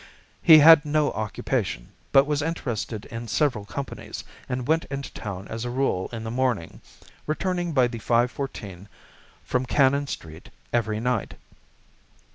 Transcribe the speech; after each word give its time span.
He 0.41 0.57
had 0.57 0.83
no 0.83 1.11
occupation, 1.11 1.89
but 2.11 2.25
was 2.25 2.41
interested 2.41 3.05
in 3.11 3.27
several 3.27 3.65
companies 3.65 4.23
and 4.49 4.67
went 4.67 4.85
into 4.85 5.13
town 5.13 5.47
as 5.47 5.63
a 5.63 5.69
rule 5.69 6.09
in 6.11 6.23
the 6.23 6.31
morning, 6.31 6.81
returning 7.27 7.71
by 7.71 7.87
the 7.87 7.99
5:14 7.99 8.87
from 9.43 9.67
Cannon 9.67 10.07
Street 10.07 10.49
every 10.73 10.99
night. 10.99 11.35